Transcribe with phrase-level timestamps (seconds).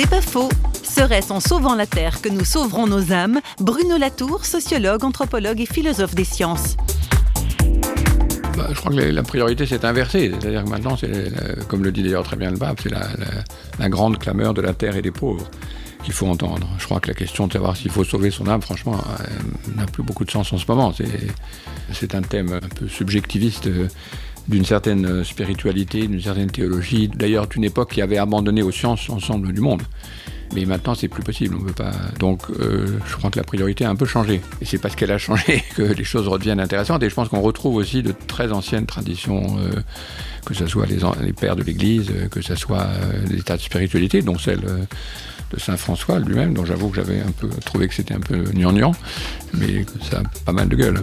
[0.00, 0.48] C'est pas faux.
[0.84, 3.40] Serait-ce en sauvant la Terre que nous sauverons nos âmes?
[3.58, 6.76] Bruno Latour, sociologue, anthropologue et philosophe des sciences.
[8.56, 10.32] Bah, je crois que la priorité s'est inversée.
[10.38, 11.32] C'est-à-dire que maintenant, c'est,
[11.66, 14.94] comme le dit d'ailleurs très bien le pape, c'est la, grande clameur de la terre
[14.94, 15.50] et des pauvres
[16.04, 16.68] qu'il faut entendre.
[16.78, 19.02] Je crois que la question de savoir s'il faut sauver son âme, franchement,
[19.74, 20.94] n'a plus beaucoup de sens en ce moment.
[21.92, 23.88] C'est, un thème un peu subjectiviste euh,
[24.48, 29.52] d'une certaine spiritualité, d'une certaine théologie, d'ailleurs d'une époque qui avait abandonné aux sciences l'ensemble
[29.52, 29.82] du monde.
[30.54, 31.56] Mais maintenant, c'est plus possible.
[31.60, 31.92] On peut pas.
[32.18, 34.40] Donc, euh, je crois que la priorité a un peu changé.
[34.60, 37.02] Et c'est parce qu'elle a changé que les choses redeviennent intéressantes.
[37.02, 39.70] Et je pense qu'on retrouve aussi de très anciennes traditions, euh,
[40.44, 42.86] que ce soit les, pères de l'Église, euh, que ce soit
[43.28, 47.32] des tas de spiritualité, dont celle de Saint François lui-même, dont j'avoue que j'avais un
[47.32, 48.92] peu trouvé que c'était un peu gnangnan,
[49.54, 51.02] mais ça a pas mal de gueule.